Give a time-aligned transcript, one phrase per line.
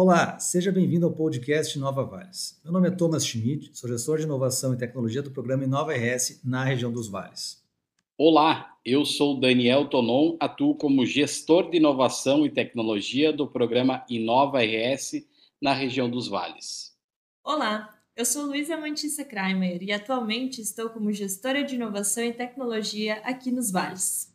[0.00, 2.60] Olá, seja bem-vindo ao podcast Nova Vales.
[2.62, 6.40] Meu nome é Thomas Schmidt, sou gestor de inovação e tecnologia do programa Inova RS
[6.44, 7.64] na região dos Vales.
[8.16, 14.60] Olá, eu sou Daniel Tonon, atuo como gestor de inovação e tecnologia do programa Inova
[14.60, 15.26] RS
[15.60, 16.96] na região dos Vales.
[17.42, 23.14] Olá, eu sou Luísa Mantissa Kramer e atualmente estou como gestora de inovação e tecnologia
[23.24, 24.32] aqui nos Vales.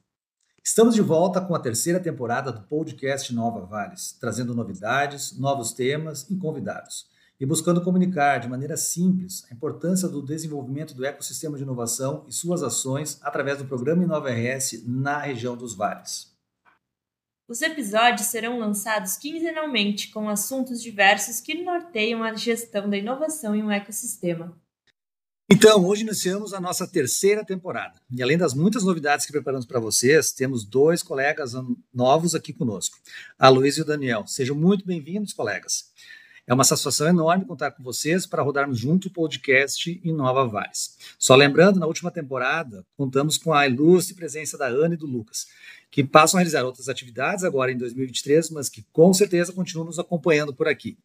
[0.65, 6.25] Estamos de volta com a terceira temporada do podcast Nova Vales, trazendo novidades, novos temas
[6.29, 7.05] e convidados,
[7.37, 12.31] e buscando comunicar de maneira simples a importância do desenvolvimento do ecossistema de inovação e
[12.31, 16.33] suas ações através do programa Inova RS na região dos Vales.
[17.45, 23.61] Os episódios serão lançados quinzenalmente com assuntos diversos que norteiam a gestão da inovação em
[23.61, 24.57] um ecossistema.
[25.55, 28.01] Então, hoje iniciamos a nossa terceira temporada.
[28.09, 31.53] E além das muitas novidades que preparamos para vocês, temos dois colegas
[31.93, 32.97] novos aqui conosco,
[33.37, 34.25] a Luiz e o Daniel.
[34.25, 35.91] Sejam muito bem-vindos, colegas.
[36.47, 40.97] É uma satisfação enorme contar com vocês para rodarmos junto o podcast Inova Vales.
[41.19, 45.45] Só lembrando, na última temporada, contamos com a ilustre presença da Ana e do Lucas,
[45.91, 49.99] que passam a realizar outras atividades agora em 2023, mas que com certeza continuam nos
[49.99, 50.97] acompanhando por aqui.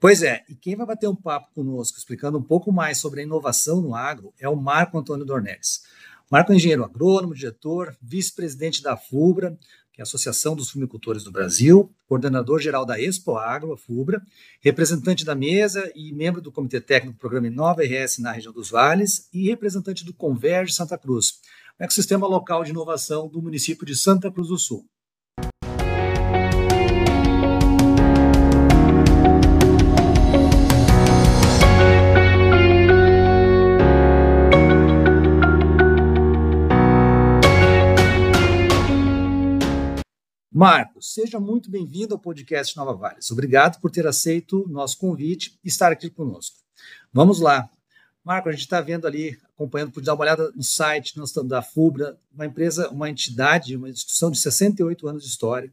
[0.00, 3.24] Pois é, e quem vai bater um papo conosco explicando um pouco mais sobre a
[3.24, 5.82] inovação no agro é o Marco Antônio Dornelles.
[6.30, 9.56] Marco é engenheiro agrônomo, diretor, vice-presidente da FUBRA,
[9.92, 14.20] que é a Associação dos Fumicultores do Brasil, coordenador geral da Expo Agro, a FUBRA,
[14.60, 18.70] representante da mesa e membro do Comitê Técnico do Programa Inova RS na região dos
[18.70, 21.34] Vales e representante do Converge Santa Cruz,
[21.80, 24.84] um ecossistema local de inovação do município de Santa Cruz do Sul.
[40.56, 43.28] Marcos, seja muito bem-vindo ao podcast Nova Vales.
[43.32, 46.56] Obrigado por ter aceito nosso convite e estar aqui conosco.
[47.12, 47.68] Vamos lá.
[48.22, 52.16] Marco, a gente está vendo ali, acompanhando, por dar uma olhada no site da FUBRA,
[52.32, 55.72] uma empresa, uma entidade, uma instituição de 68 anos de história,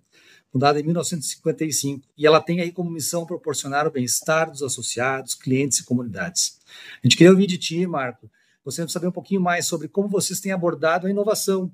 [0.51, 5.77] fundada em 1955, e ela tem aí como missão proporcionar o bem-estar dos associados, clientes
[5.77, 6.59] e comunidades.
[7.03, 8.27] A gente queria ouvir de ti, Marco,
[8.65, 11.71] de saber um pouquinho mais sobre como vocês têm abordado a inovação,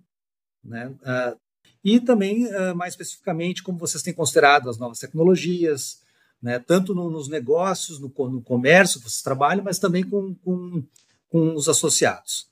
[0.61, 0.87] né?
[0.89, 1.46] Uh,
[1.83, 6.01] e também, uh, mais especificamente, como vocês têm considerado as novas tecnologias,
[6.41, 10.83] né, tanto no, nos negócios, no, no, comércio que vocês trabalham, mas também com, com,
[11.29, 12.49] com os associados.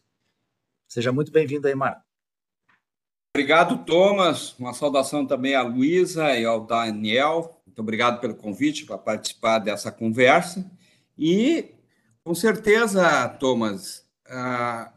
[0.87, 2.03] Seja muito bem-vindo aí, Marco.
[3.35, 4.57] Obrigado, Thomas.
[4.57, 7.61] Uma saudação também à Luísa e ao Daniel.
[7.65, 10.65] Muito obrigado pelo convite para participar dessa conversa.
[11.17, 11.73] E,
[12.23, 14.89] com certeza, Thomas, ah,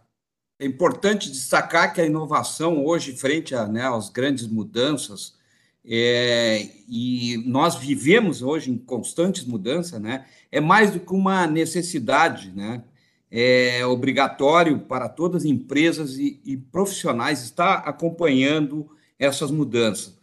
[0.58, 5.36] é importante destacar que a inovação hoje, frente né, às grandes mudanças,
[5.84, 12.52] é, e nós vivemos hoje em constantes mudanças, né, é mais do que uma necessidade,
[12.54, 12.82] né,
[13.30, 18.88] é obrigatório para todas as empresas e, e profissionais estar acompanhando
[19.18, 20.18] essas mudanças.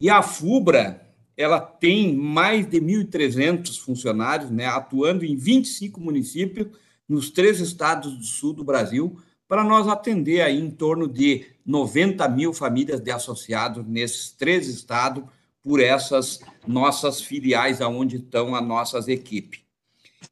[0.00, 1.00] E a FUBRA,
[1.36, 6.68] ela tem mais de 1.300 funcionários, né, atuando em 25 municípios
[7.08, 9.18] nos três estados do sul do Brasil,
[9.54, 15.22] para nós atender aí em torno de 90 mil famílias de associados nesses três estados,
[15.62, 19.60] por essas nossas filiais, aonde estão as nossas equipes.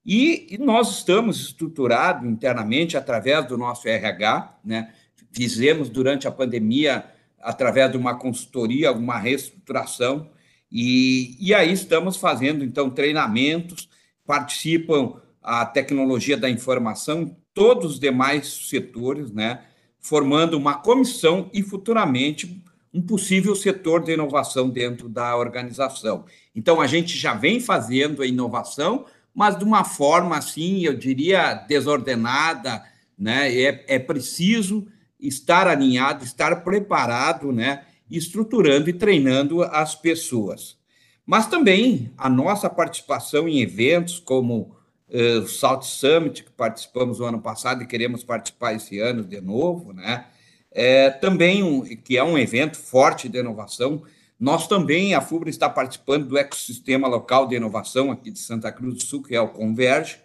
[0.04, 4.92] E, e nós estamos estruturados internamente através do nosso RH, né?
[5.30, 7.04] fizemos durante a pandemia,
[7.40, 10.28] através de uma consultoria, uma reestruturação,
[10.68, 13.88] e, e aí estamos fazendo, então, treinamentos,
[14.26, 19.62] participam a tecnologia da informação todos os demais setores, né,
[20.00, 22.62] formando uma comissão e futuramente
[22.92, 26.24] um possível setor de inovação dentro da organização.
[26.54, 31.54] Então a gente já vem fazendo a inovação, mas de uma forma assim, eu diria
[31.54, 32.84] desordenada,
[33.18, 33.54] né?
[33.54, 34.86] É, é preciso
[35.18, 37.84] estar alinhado, estar preparado, né?
[38.10, 40.76] Estruturando e treinando as pessoas.
[41.24, 44.76] Mas também a nossa participação em eventos como
[45.12, 49.92] uh, South Summit, que participamos no ano passado e queremos participar esse ano de novo,
[49.92, 50.26] né?
[50.74, 54.02] É, também, um, que é um evento forte de inovação.
[54.40, 58.94] Nós também, a FUBRA está participando do ecossistema local de inovação aqui de Santa Cruz
[58.94, 60.18] do Sul, que é o Converge.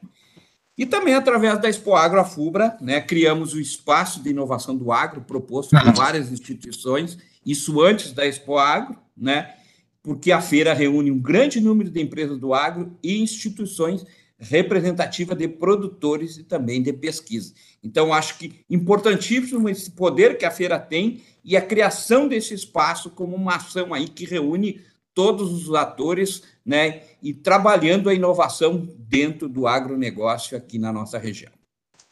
[0.78, 4.92] E também, através da Expo Agro, a FUBRA, né, criamos o espaço de inovação do
[4.92, 9.56] agro, proposto por várias instituições, isso antes da Expo Agro, né,
[10.04, 14.06] porque a feira reúne um grande número de empresas do agro e instituições
[14.40, 17.54] representativa de produtores e também de pesquisa.
[17.84, 23.10] Então, acho que importantíssimo esse poder que a feira tem e a criação desse espaço
[23.10, 24.82] como uma ação aí que reúne
[25.18, 31.52] todos os atores, né, e trabalhando a inovação dentro do agronegócio aqui na nossa região.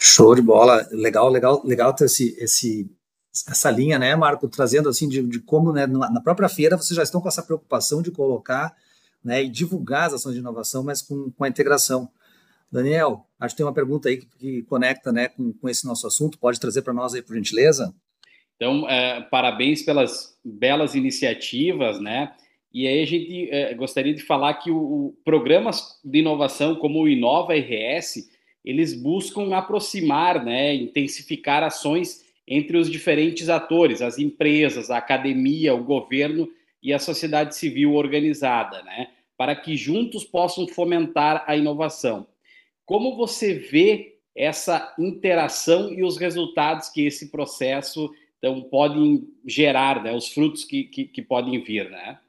[0.01, 2.89] Show de bola, legal, legal, legal ter esse, esse
[3.47, 7.03] essa linha, né, Marco, trazendo assim de, de como, né, na própria feira vocês já
[7.03, 8.75] estão com essa preocupação de colocar,
[9.23, 12.09] né, e divulgar as ações de inovação, mas com, com a integração.
[12.75, 16.05] Daniel, acho que tem uma pergunta aí que, que conecta, né, com, com esse nosso
[16.05, 16.37] assunto.
[16.37, 17.95] Pode trazer para nós aí, por gentileza?
[18.55, 22.33] Então, é, parabéns pelas belas iniciativas, né?
[22.73, 27.01] E aí a gente é, gostaria de falar que o, o, programas de inovação como
[27.01, 28.29] o Inova RS,
[28.63, 35.83] eles buscam aproximar, né, intensificar ações entre os diferentes atores, as empresas, a academia, o
[35.83, 36.49] governo
[36.83, 39.07] e a sociedade civil organizada, né,
[39.37, 42.27] para que juntos possam fomentar a inovação.
[42.85, 50.13] Como você vê essa interação e os resultados que esse processo então podem gerar, né,
[50.13, 52.19] os frutos que, que, que podem vir, né?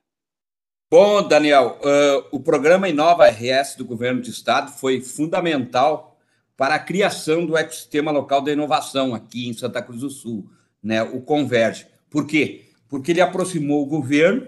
[0.90, 6.16] Bom, Daniel, uh, o programa Inova RS do Governo do Estado foi fundamental
[6.56, 10.48] para a criação do ecossistema local da inovação aqui em Santa Cruz do Sul,
[10.82, 11.86] né, o Converge.
[12.08, 12.70] Por quê?
[12.88, 14.46] Porque ele aproximou o governo,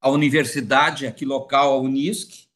[0.00, 2.46] a universidade aqui local, a Unisc,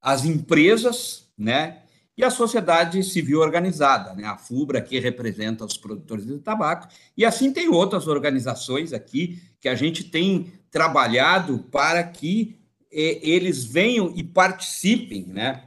[0.00, 1.82] as empresas, né,
[2.16, 4.24] e a sociedade civil organizada, né?
[4.24, 9.68] A FUBRA que representa os produtores de tabaco, e assim tem outras organizações aqui que
[9.68, 12.58] a gente tem trabalhado para que
[12.90, 15.64] eh, eles venham e participem, né?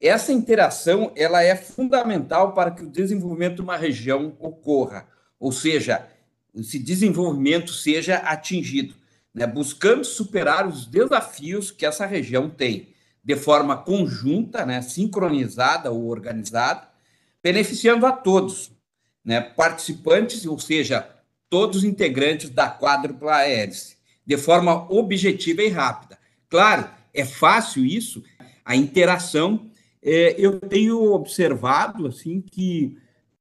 [0.00, 5.06] Essa interação ela é fundamental para que o desenvolvimento de uma região ocorra,
[5.38, 6.06] ou seja,
[6.54, 8.94] esse desenvolvimento seja atingido,
[9.32, 9.46] né?
[9.46, 12.93] buscando superar os desafios que essa região tem
[13.24, 16.86] de forma conjunta, né, sincronizada ou organizada,
[17.42, 18.70] beneficiando a todos,
[19.24, 21.08] né, participantes, ou seja,
[21.48, 26.18] todos os integrantes da quádrupla hélice, de forma objetiva e rápida.
[26.48, 28.22] Claro, é fácil isso,
[28.64, 29.70] a interação.
[30.02, 32.98] É, eu tenho observado assim que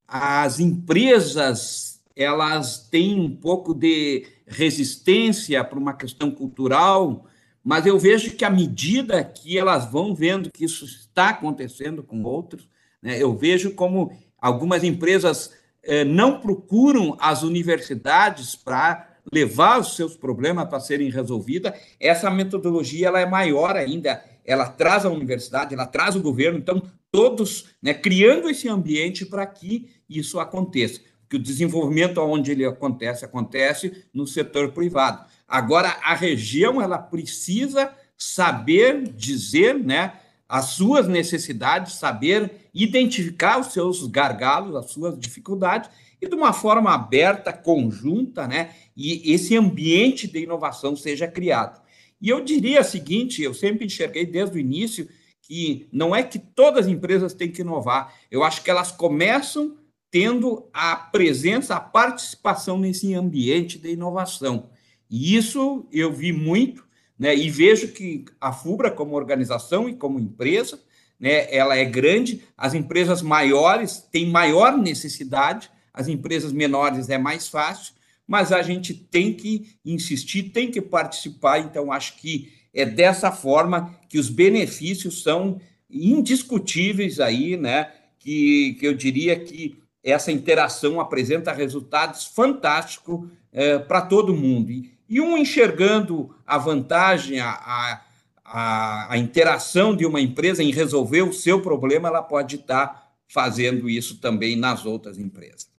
[0.08, 7.26] as empresas elas têm um pouco de resistência para uma questão cultural,
[7.64, 12.24] mas eu vejo que à medida que elas vão vendo que isso está acontecendo com
[12.24, 12.68] outros,
[13.02, 20.16] né, eu vejo como algumas empresas eh, não procuram as universidades para levar os seus
[20.16, 21.72] problemas para serem resolvidos.
[22.00, 26.82] Essa metodologia ela é maior ainda, ela traz a universidade, ela traz o governo, então
[27.12, 31.00] todos né, criando esse ambiente para que isso aconteça.
[31.30, 35.26] Que o desenvolvimento onde ele acontece, acontece no setor privado.
[35.54, 40.20] Agora, a região ela precisa saber dizer né,
[40.50, 46.92] as suas necessidades, saber identificar os seus gargalos, as suas dificuldades, e de uma forma
[46.92, 51.80] aberta, conjunta, né, e esse ambiente de inovação seja criado.
[52.20, 55.08] E eu diria o seguinte: eu sempre enxerguei desde o início
[55.40, 59.78] que não é que todas as empresas têm que inovar, eu acho que elas começam
[60.10, 64.73] tendo a presença, a participação nesse ambiente de inovação.
[65.16, 66.84] E isso eu vi muito,
[67.20, 67.36] né?
[67.36, 70.82] E vejo que a FUBRA, como organização e como empresa,
[71.20, 77.48] né, ela é grande, as empresas maiores têm maior necessidade, as empresas menores é mais
[77.48, 77.94] fácil,
[78.26, 83.96] mas a gente tem que insistir, tem que participar, então acho que é dessa forma
[84.10, 87.92] que os benefícios são indiscutíveis aí, né?
[88.18, 94.72] Que, que eu diria que essa interação apresenta resultados fantásticos é, para todo mundo.
[94.72, 98.02] E, e um enxergando a vantagem, a,
[98.44, 103.88] a, a, interação de uma empresa em resolver o seu problema, ela pode estar fazendo
[103.88, 105.70] isso também nas outras empresas.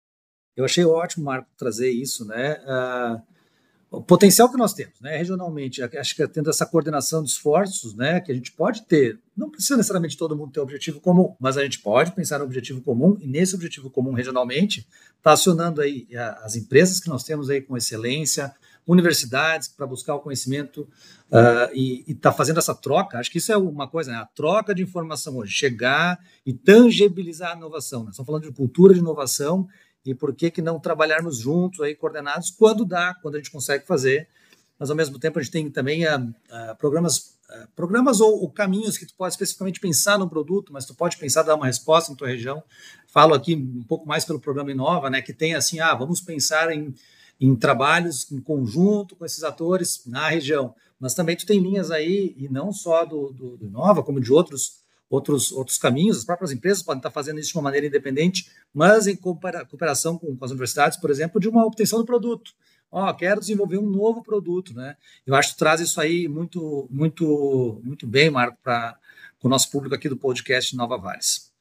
[0.57, 2.61] Eu achei ótimo, Marco, trazer isso, né?
[2.63, 3.35] Uh,
[3.91, 8.21] o potencial que nós temos, né, regionalmente, acho que tendo essa coordenação de esforços, né,
[8.21, 11.57] que a gente pode ter, não precisa necessariamente todo mundo ter um objetivo comum, mas
[11.57, 14.87] a gente pode pensar no objetivo comum e nesse objetivo comum regionalmente
[15.17, 16.07] está acionando aí
[16.43, 18.55] as empresas que nós temos aí com excelência,
[18.87, 20.89] universidades para buscar o conhecimento
[21.31, 23.19] uh, e está fazendo essa troca.
[23.19, 24.19] Acho que isso é uma coisa, né?
[24.19, 28.01] a troca de informação hoje, chegar e tangibilizar a inovação.
[28.01, 29.67] Nós estamos falando de cultura de inovação
[30.05, 33.87] e por que, que não trabalharmos juntos, aí, coordenados, quando dá, quando a gente consegue
[33.87, 34.29] fazer,
[34.79, 38.51] mas ao mesmo tempo a gente tem também uh, uh, programas, uh, programas ou, ou,
[38.51, 42.11] caminhos que tu pode especificamente pensar no produto, mas tu pode pensar dar uma resposta
[42.11, 42.63] na tua região.
[43.07, 46.71] Falo aqui um pouco mais pelo programa Inova, né, que tem assim, ah, vamos pensar
[46.71, 46.95] em,
[47.41, 52.35] em trabalhos em conjunto com esses atores na região, mas também tu tem linhas aí,
[52.39, 56.51] e não só do, do, do Inova, como de outros outros, outros caminhos, as próprias
[56.51, 60.51] empresas podem estar fazendo isso de uma maneira independente, mas em cooperação com, com as
[60.51, 62.53] universidades, por exemplo, de uma obtenção do produto.
[62.91, 64.97] ó, oh, quero desenvolver um novo produto, né?
[65.27, 68.99] Eu acho que traz isso aí muito, muito, muito bem, Marco, para
[69.43, 71.54] o nosso público aqui do podcast Nova Vares.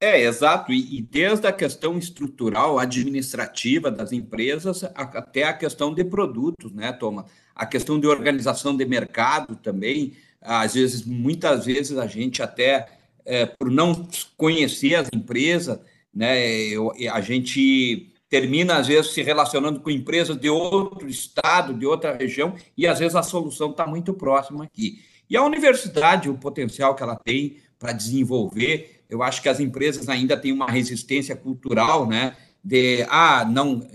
[0.00, 0.72] É, exato.
[0.72, 6.92] E, e, desde a questão estrutural, administrativa das empresas, até a questão de produtos, né,
[6.92, 7.26] Thomas?
[7.54, 10.12] A questão de organização de mercado também.
[10.40, 12.86] Às vezes, muitas vezes, a gente até,
[13.24, 15.78] é, por não conhecer as empresas,
[16.12, 21.86] né, eu, a gente termina, às vezes, se relacionando com empresas de outro estado, de
[21.86, 24.98] outra região, e às vezes a solução está muito próxima aqui.
[25.30, 30.08] E a universidade, o potencial que ela tem para desenvolver eu acho que as empresas
[30.08, 32.36] ainda têm uma resistência cultural, né?
[32.62, 33.86] De, ah, não,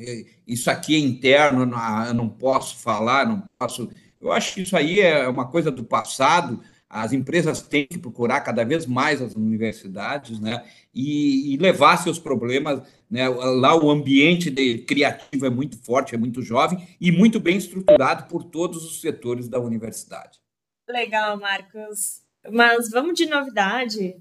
[0.48, 1.70] isso aqui é interno,
[2.08, 3.90] eu não posso falar, não posso.
[4.22, 6.62] Eu acho que isso aí é uma coisa do passado.
[6.90, 10.64] As empresas têm que procurar cada vez mais as universidades, né?
[10.94, 13.28] E, e levar seus problemas, né?
[13.28, 18.24] Lá o ambiente de, criativo é muito forte, é muito jovem e muito bem estruturado
[18.30, 20.40] por todos os setores da universidade.
[20.88, 22.22] Legal, Marcos.
[22.50, 24.16] Mas vamos de novidade.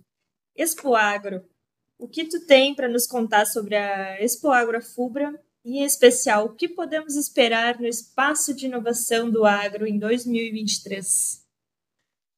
[0.59, 1.43] Expo Agro.
[1.97, 6.47] O que tu tem para nos contar sobre a Expo Agro Fubra e, em especial,
[6.47, 11.47] o que podemos esperar no espaço de inovação do agro em 2023?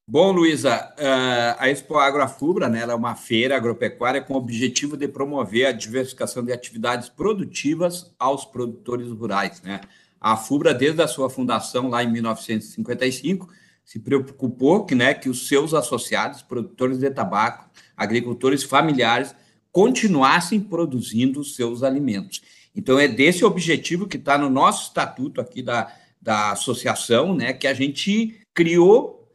[0.07, 4.97] Bom, Luísa, eh, a Expo Agro Fubra né, é uma feira agropecuária com o objetivo
[4.97, 9.63] de promover a diversificação de atividades produtivas aos produtores rurais.
[9.63, 9.81] Né?
[10.21, 13.49] A Fubra, desde a sua fundação lá em 1955,
[13.91, 17.69] se preocupou que, né, que os seus associados, produtores de tabaco,
[18.01, 19.35] agricultores familiares,
[19.71, 22.41] continuassem produzindo os seus alimentos.
[22.75, 27.67] Então, é desse objetivo que está no nosso estatuto aqui da, da associação, né, que
[27.67, 29.29] a gente criou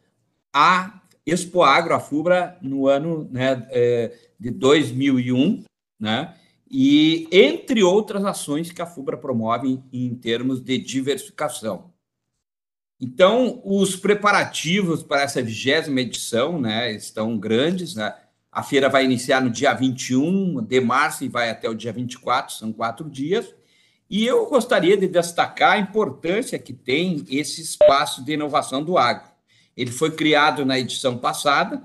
[0.51, 5.63] a Expo Agro, a FUBRA, no ano né, é, de 2001,
[5.99, 6.35] né,
[6.69, 11.93] e entre outras ações que a FUBRA promove em, termos de diversificação.
[12.99, 17.93] Então, os preparativos para essa vigésima edição né, estão grandes.
[17.93, 18.13] Né?
[18.55, 22.55] A feira vai iniciar no dia 21 de março e vai até o dia 24,
[22.55, 23.53] são quatro dias.
[24.09, 29.27] E eu gostaria de destacar a importância que tem esse espaço de inovação do agro.
[29.75, 31.83] Ele foi criado na edição passada,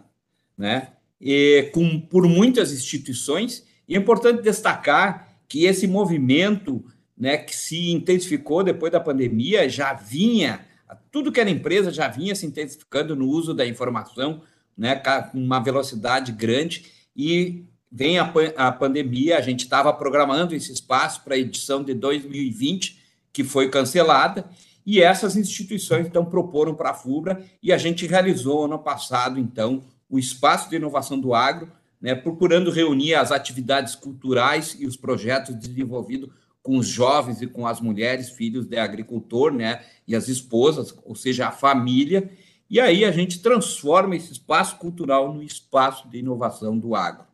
[0.57, 6.85] né, e com, por muitas instituições, e é importante destacar que esse movimento
[7.19, 10.65] né, que se intensificou depois da pandemia já vinha
[11.11, 14.43] tudo que era empresa já vinha se intensificando no uso da informação,
[14.81, 20.73] né, com uma velocidade grande, e vem a, a pandemia, a gente estava programando esse
[20.73, 22.99] espaço para a edição de 2020,
[23.31, 24.49] que foi cancelada,
[24.87, 29.85] e essas instituições então proporam para a FUBRA, e a gente realizou ano passado, então,
[30.09, 31.71] o Espaço de Inovação do Agro,
[32.01, 36.31] né, procurando reunir as atividades culturais e os projetos desenvolvidos
[36.63, 41.15] com os jovens e com as mulheres, filhos de agricultor, né, e as esposas, ou
[41.15, 42.31] seja, a família,
[42.71, 47.25] e aí a gente transforma esse espaço cultural no espaço de inovação do agro.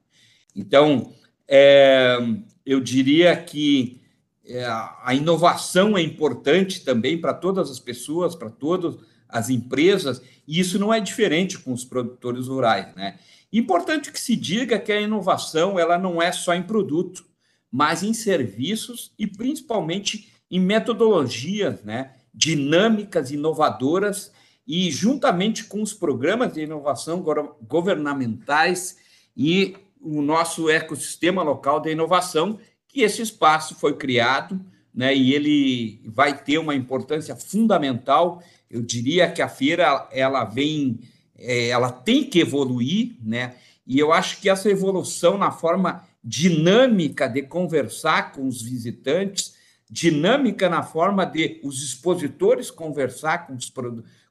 [0.55, 1.13] Então,
[1.47, 2.17] é,
[2.65, 4.01] eu diria que
[4.47, 8.97] é, a inovação é importante também para todas as pessoas, para todas
[9.29, 13.19] as empresas, e isso não é diferente com os produtores rurais, né?
[13.53, 17.25] Importante que se diga que a inovação ela não é só em produto,
[17.71, 24.33] mas em serviços e principalmente em metodologias né, dinâmicas, inovadoras,
[24.67, 27.25] e juntamente com os programas de inovação
[27.63, 28.97] governamentais
[29.37, 32.59] e o nosso ecossistema local de inovação,
[32.89, 34.61] que esse espaço foi criado,
[34.95, 38.43] né, e ele vai ter uma importância fundamental.
[38.71, 41.01] Eu diria que a feira ela vem,
[41.37, 43.55] é, ela tem que evoluir, né,
[43.87, 49.55] e eu acho que essa evolução na forma dinâmica de conversar com os visitantes,
[49.89, 53.73] dinâmica na forma de os expositores conversar com os,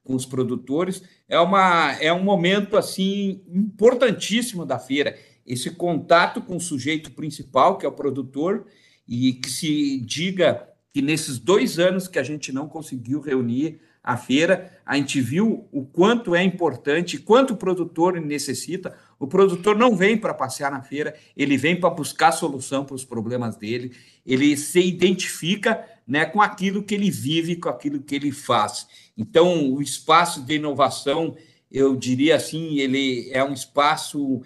[0.06, 5.18] com os produtores, é, uma, é um momento assim importantíssimo da feira.
[5.46, 8.68] Esse contato com o sujeito principal, que é o produtor,
[9.08, 14.16] e que se diga que nesses dois anos que a gente não conseguiu reunir a
[14.16, 18.96] feira, a gente viu o quanto é importante, quanto o produtor necessita.
[19.20, 23.04] O produtor não vem para passear na feira, ele vem para buscar solução para os
[23.04, 23.94] problemas dele,
[24.24, 28.88] ele se identifica né, com aquilo que ele vive, com aquilo que ele faz.
[29.18, 31.36] Então, o espaço de inovação,
[31.72, 34.42] eu diria assim, ele é um espaço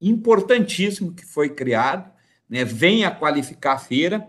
[0.00, 2.10] importantíssimo que foi criado,
[2.48, 4.28] né, vem a qualificar a feira,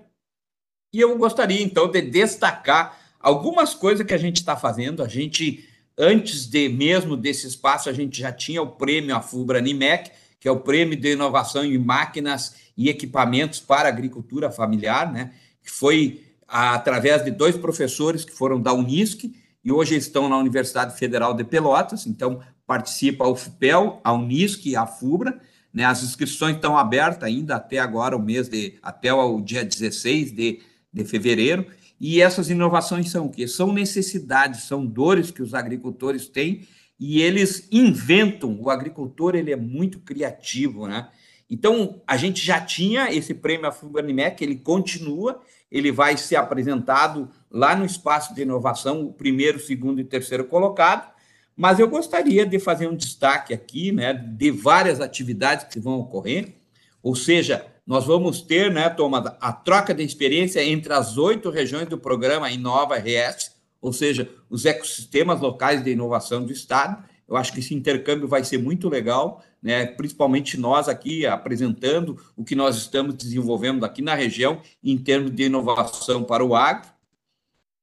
[0.94, 5.04] e eu gostaria, então, de destacar algumas coisas que a gente está fazendo.
[5.04, 5.68] A gente,
[5.98, 10.52] antes de mesmo desse espaço, a gente já tinha o prêmio Afubra Nimec, que é
[10.52, 15.34] o prêmio de inovação em máquinas e equipamentos para agricultura familiar, né?
[15.64, 19.25] Que foi através de dois professores que foram da Unisc
[19.63, 24.75] e hoje estão na Universidade Federal de Pelotas, então participa a UFPEL, a Unisc e
[24.75, 25.39] a FUBRA,
[25.74, 25.86] né?
[25.86, 30.60] As inscrições estão abertas ainda até agora, o mês de até o dia 16 de,
[30.92, 31.68] de fevereiro.
[32.00, 33.48] E essas inovações são o quê?
[33.48, 36.68] São necessidades, são dores que os agricultores têm
[37.00, 38.60] e eles inventam.
[38.60, 41.10] O agricultor ele é muito criativo, né?
[41.50, 47.76] Então, a gente já tinha esse prêmio Afubranimec, ele continua, ele vai ser apresentado lá
[47.76, 51.12] no espaço de inovação, o primeiro, segundo e terceiro colocado,
[51.56, 56.56] mas eu gostaria de fazer um destaque aqui, né, de várias atividades que vão ocorrer,
[57.02, 61.88] ou seja, nós vamos ter, né, Thomas, a troca de experiência entre as oito regiões
[61.88, 67.02] do programa Inova RS, ou seja, os ecossistemas locais de inovação do Estado.
[67.28, 72.44] Eu acho que esse intercâmbio vai ser muito legal, né, principalmente nós aqui apresentando o
[72.44, 76.90] que nós estamos desenvolvendo aqui na região em termos de inovação para o agro.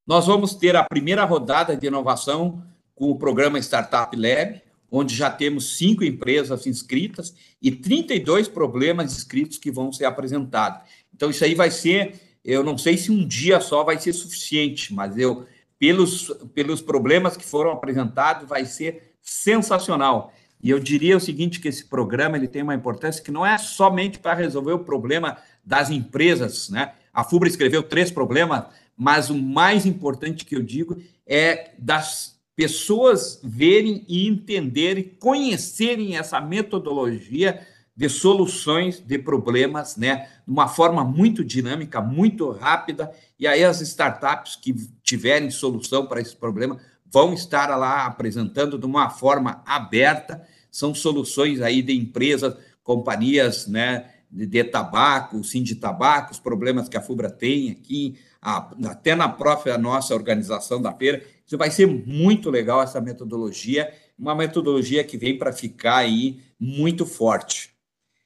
[0.06, 2.62] Nós vamos ter a primeira rodada de inovação
[2.94, 9.58] com o programa Startup Lab, onde já temos cinco empresas inscritas e 32 problemas inscritos
[9.58, 10.88] que vão ser apresentados.
[11.12, 12.14] Então, isso aí vai ser,
[12.44, 15.46] eu não sei se um dia só vai ser suficiente, mas eu,
[15.78, 20.32] pelos, pelos problemas que foram apresentados, vai ser sensacional.
[20.64, 23.58] E eu diria o seguinte, que esse programa ele tem uma importância que não é
[23.58, 26.94] somente para resolver o problema das empresas, né?
[27.12, 28.64] A FUBRA escreveu três problemas,
[28.96, 36.40] mas o mais importante que eu digo é das pessoas verem e entenderem, conhecerem essa
[36.40, 37.60] metodologia
[37.94, 43.80] de soluções de problemas, né, de uma forma muito dinâmica, muito rápida, e aí as
[43.82, 50.44] startups que tiverem solução para esse problema vão estar lá apresentando de uma forma aberta,
[50.74, 56.88] são soluções aí de empresas, companhias, né, de, de tabaco, sim de tabaco, os problemas
[56.88, 61.70] que a FUBRA tem aqui, a, até na própria nossa organização da feira, isso vai
[61.70, 67.70] ser muito legal, essa metodologia, uma metodologia que vem para ficar aí muito forte.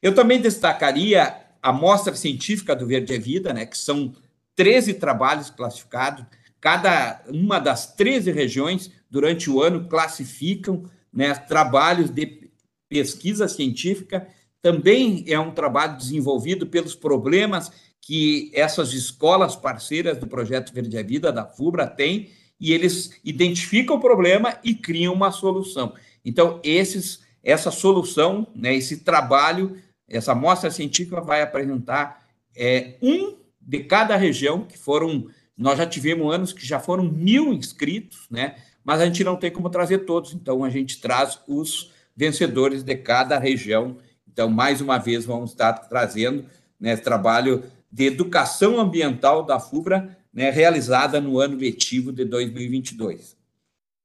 [0.00, 4.14] Eu também destacaria a mostra científica do Verde é Vida, né, que são
[4.56, 6.24] 13 trabalhos classificados,
[6.58, 12.50] cada uma das 13 regiões, durante o ano, classificam né, trabalhos de
[12.88, 14.26] pesquisa científica.
[14.60, 21.02] Também é um trabalho desenvolvido pelos problemas que essas escolas parceiras do Projeto Verde é
[21.02, 25.94] Vida, da FUBRA, têm e eles identificam o problema e criam uma solução.
[26.24, 29.76] Então, esses, essa solução, né, esse trabalho,
[30.08, 36.34] essa amostra científica vai apresentar é, um de cada região, que foram, nós já tivemos
[36.34, 38.56] anos que já foram mil inscritos, né,
[38.88, 42.96] mas a gente não tem como trazer todos, então a gente traz os vencedores de
[42.96, 43.98] cada região.
[44.26, 46.46] Então, mais uma vez, vamos estar trazendo
[46.80, 53.36] né, trabalho de educação ambiental da FUBRA né, realizada no ano letivo de 2022.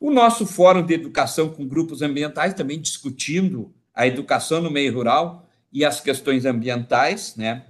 [0.02, 5.48] O nosso Fórum de Educação com grupos ambientais, também discutindo a educação no meio rural
[5.72, 7.68] e as questões ambientais, né?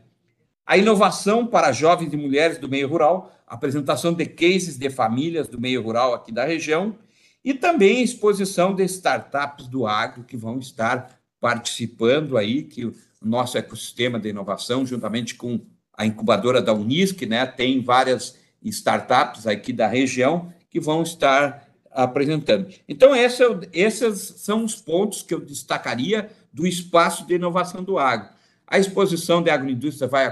[0.66, 5.60] A inovação para jovens e mulheres do meio rural, apresentação de cases de famílias do
[5.60, 6.96] meio rural aqui da região,
[7.44, 13.58] e também exposição de startups do agro que vão estar participando aí, que o nosso
[13.58, 15.60] ecossistema de inovação, juntamente com
[15.92, 22.74] a incubadora da Unisc, né, tem várias startups aqui da região que vão estar apresentando.
[22.88, 28.30] Então, esse, esses são os pontos que eu destacaria do espaço de inovação do agro.
[28.74, 30.28] A exposição de agroindústria vai,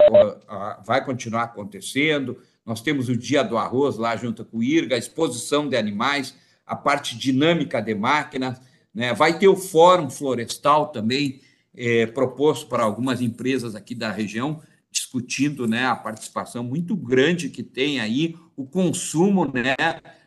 [0.83, 4.97] vai continuar acontecendo, nós temos o Dia do Arroz lá junto com o IRGA, a
[4.97, 6.33] exposição de animais,
[6.65, 8.59] a parte dinâmica de máquinas,
[8.95, 9.13] né?
[9.13, 11.39] vai ter o Fórum Florestal também,
[11.77, 17.61] é, proposto para algumas empresas aqui da região, discutindo né, a participação muito grande que
[17.61, 19.75] tem aí o consumo né,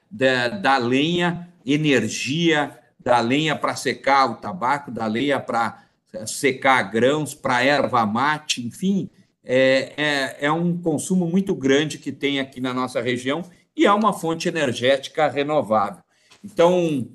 [0.09, 5.84] da, da lenha, energia, da lenha para secar o tabaco, da lenha para
[6.27, 9.11] secar grãos, para erva mate, enfim,
[9.45, 13.45] é, é, é um consumo muito grande que tem aqui na nossa região
[13.77, 16.03] e é uma fonte energética renovável.
[16.43, 17.09] Então,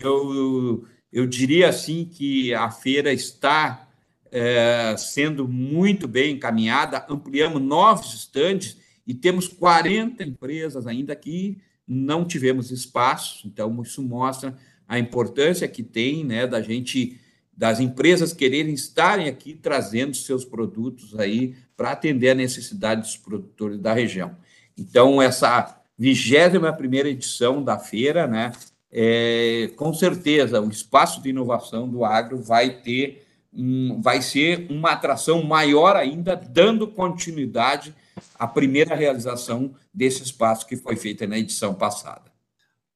[0.00, 3.88] eu, eu diria assim que a feira está
[4.30, 12.24] é, sendo muito bem encaminhada, ampliamos novos estandes e temos 40 empresas ainda que não
[12.24, 14.56] tivemos espaço, então isso mostra
[14.88, 17.18] a importância que tem né, da gente,
[17.56, 23.78] das empresas quererem estarem aqui trazendo seus produtos aí para atender a necessidade dos produtores
[23.78, 24.36] da região.
[24.76, 28.52] Então, essa 21 primeira edição da feira, né,
[28.92, 34.90] é, com certeza o espaço de inovação do agro vai ter um, vai ser uma
[34.92, 37.94] atração maior ainda, dando continuidade
[38.38, 42.35] a primeira realização desse espaço que foi feito na edição passada.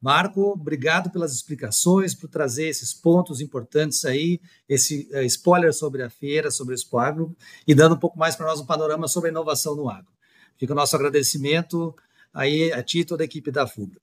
[0.00, 6.08] Marco, obrigado pelas explicações, por trazer esses pontos importantes aí, esse uh, spoiler sobre a
[6.08, 7.36] feira, sobre o Expo Agro,
[7.66, 10.10] e dando um pouco mais para nós um panorama sobre a inovação no agro.
[10.56, 11.94] Fica o nosso agradecimento
[12.32, 14.00] aí a ti e toda a equipe da FUBRA.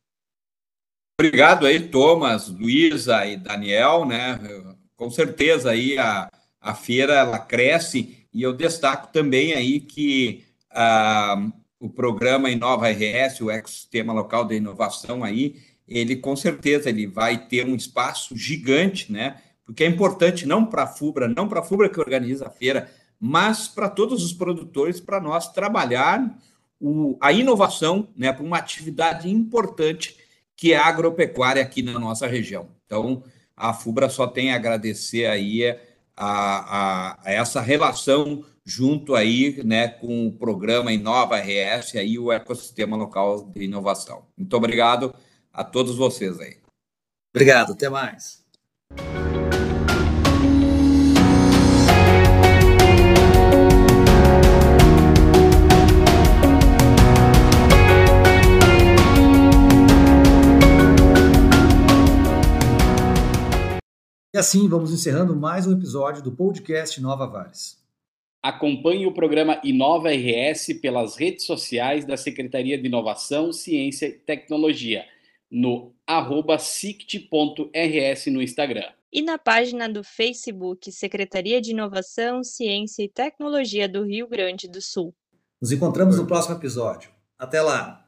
[1.20, 4.40] Obrigado aí, Thomas, Luísa e Daniel, né?
[4.96, 6.30] Com certeza aí a,
[6.62, 13.42] a feira ela cresce e eu destaco também aí que ah, o programa Inova RS,
[13.42, 15.56] o ecossistema local de inovação aí,
[15.88, 19.38] ele com certeza ele vai ter um espaço gigante, né?
[19.66, 22.90] Porque é importante não para a FUBRA, não para a FUBRA que organiza a feira,
[23.20, 26.38] mas para todos os produtores, para nós trabalhar
[26.80, 30.16] o, a inovação, né, para uma atividade importante
[30.56, 32.70] que é a agropecuária aqui na nossa região.
[32.86, 33.24] Então,
[33.56, 35.78] a FUBRA só tem a agradecer aí a,
[36.16, 42.98] a, a essa relação junto aí, né, com o programa Inova RS aí o ecossistema
[42.98, 44.26] local de inovação.
[44.38, 45.14] Muito obrigado
[45.58, 46.56] a todos vocês aí.
[47.36, 48.46] Obrigado, até mais.
[64.32, 67.84] E assim vamos encerrando mais um episódio do podcast Nova Vares.
[68.44, 75.04] Acompanhe o programa Inova RS pelas redes sociais da Secretaria de Inovação, Ciência e Tecnologia
[75.50, 78.92] no arroba sict.rs no Instagram.
[79.12, 84.82] E na página do Facebook Secretaria de Inovação, Ciência e Tecnologia do Rio Grande do
[84.82, 85.16] Sul.
[85.62, 87.10] Nos encontramos no próximo episódio.
[87.38, 88.07] Até lá!